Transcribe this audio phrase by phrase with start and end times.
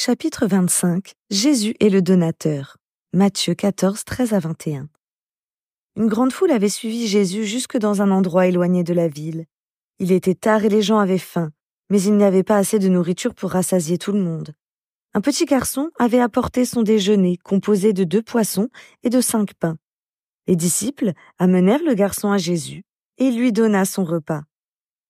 [0.00, 2.76] Chapitre 25 Jésus est le donateur.
[3.12, 4.88] Matthieu 14, 13 à 21.
[5.96, 9.46] Une grande foule avait suivi Jésus jusque dans un endroit éloigné de la ville.
[9.98, 11.50] Il était tard et les gens avaient faim,
[11.90, 14.54] mais il n'y avait pas assez de nourriture pour rassasier tout le monde.
[15.14, 18.68] Un petit garçon avait apporté son déjeuner composé de deux poissons
[19.02, 19.78] et de cinq pains.
[20.46, 22.84] Les disciples amenèrent le garçon à Jésus
[23.16, 24.44] et il lui donna son repas.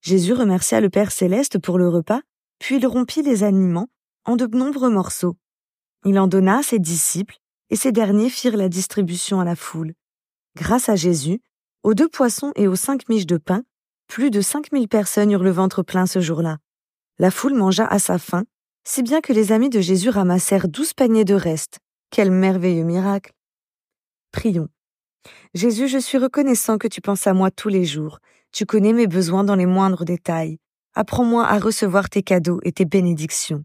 [0.00, 2.22] Jésus remercia le Père céleste pour le repas,
[2.58, 3.90] puis il rompit les aliments
[4.24, 5.36] en de nombreux morceaux.
[6.04, 7.38] Il en donna à ses disciples,
[7.70, 9.94] et ces derniers firent la distribution à la foule.
[10.56, 11.40] Grâce à Jésus,
[11.82, 13.62] aux deux poissons et aux cinq miches de pain,
[14.08, 16.58] plus de cinq mille personnes eurent le ventre plein ce jour-là.
[17.18, 18.44] La foule mangea à sa faim,
[18.84, 21.78] si bien que les amis de Jésus ramassèrent douze paniers de restes.
[22.10, 23.32] Quel merveilleux miracle.
[24.32, 24.68] Prions.
[25.54, 28.18] Jésus, je suis reconnaissant que tu penses à moi tous les jours.
[28.52, 30.58] Tu connais mes besoins dans les moindres détails.
[30.94, 33.64] Apprends-moi à recevoir tes cadeaux et tes bénédictions.